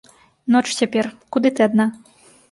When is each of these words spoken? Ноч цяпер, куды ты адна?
Ноч 0.53 0.63
цяпер, 0.79 1.09
куды 1.37 1.51
ты 1.59 1.65
адна? 1.67 1.87